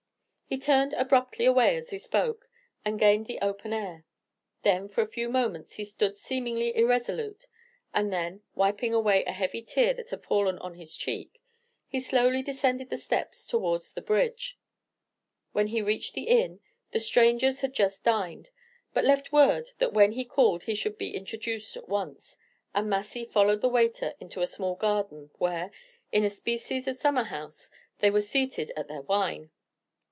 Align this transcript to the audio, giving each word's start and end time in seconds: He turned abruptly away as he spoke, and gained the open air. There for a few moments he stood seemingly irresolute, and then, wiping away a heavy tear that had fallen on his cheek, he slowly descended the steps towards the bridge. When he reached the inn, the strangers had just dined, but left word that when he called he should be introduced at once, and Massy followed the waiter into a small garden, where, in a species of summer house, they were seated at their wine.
He 0.45 0.57
turned 0.57 0.91
abruptly 0.95 1.45
away 1.45 1.77
as 1.77 1.91
he 1.91 1.97
spoke, 1.97 2.49
and 2.83 2.99
gained 2.99 3.25
the 3.25 3.39
open 3.39 3.71
air. 3.71 4.03
There 4.63 4.85
for 4.89 4.99
a 4.99 5.07
few 5.07 5.29
moments 5.29 5.75
he 5.75 5.85
stood 5.85 6.17
seemingly 6.17 6.75
irresolute, 6.75 7.45
and 7.93 8.11
then, 8.11 8.43
wiping 8.53 8.93
away 8.93 9.23
a 9.23 9.31
heavy 9.31 9.61
tear 9.61 9.93
that 9.93 10.09
had 10.09 10.25
fallen 10.25 10.57
on 10.59 10.73
his 10.73 10.93
cheek, 10.97 11.41
he 11.87 12.01
slowly 12.01 12.41
descended 12.43 12.89
the 12.89 12.97
steps 12.97 13.47
towards 13.47 13.93
the 13.93 14.01
bridge. 14.01 14.59
When 15.53 15.67
he 15.67 15.81
reached 15.81 16.15
the 16.15 16.27
inn, 16.27 16.59
the 16.91 16.99
strangers 16.99 17.61
had 17.61 17.73
just 17.73 18.03
dined, 18.03 18.49
but 18.93 19.05
left 19.05 19.31
word 19.31 19.69
that 19.79 19.93
when 19.93 20.11
he 20.11 20.25
called 20.25 20.63
he 20.63 20.75
should 20.75 20.97
be 20.97 21.15
introduced 21.15 21.77
at 21.77 21.87
once, 21.87 22.37
and 22.75 22.89
Massy 22.89 23.23
followed 23.23 23.61
the 23.61 23.69
waiter 23.69 24.15
into 24.19 24.41
a 24.41 24.47
small 24.47 24.75
garden, 24.75 25.29
where, 25.37 25.71
in 26.11 26.25
a 26.25 26.29
species 26.29 26.89
of 26.89 26.97
summer 26.97 27.23
house, 27.23 27.71
they 27.99 28.09
were 28.11 28.19
seated 28.19 28.69
at 28.75 28.89
their 28.89 29.03
wine. 29.03 29.49